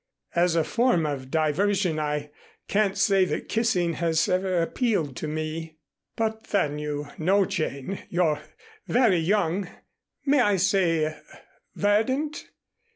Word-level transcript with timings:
"As 0.33 0.55
a 0.55 0.63
form 0.63 1.05
of 1.05 1.29
diversion 1.29 1.99
I 1.99 2.31
can't 2.67 2.97
say 2.97 3.23
that 3.25 3.47
kissing 3.47 3.93
has 3.93 4.27
ever 4.27 4.59
appealed 4.63 5.15
to 5.17 5.27
me." 5.27 5.77
"But 6.15 6.45
then, 6.45 6.79
you 6.79 7.09
know, 7.19 7.45
Jane, 7.45 8.01
you're 8.09 8.41
very 8.87 9.19
young 9.19 9.69
may 10.25 10.39
I 10.39 10.55
say 10.55 11.15
verdant? 11.75 12.49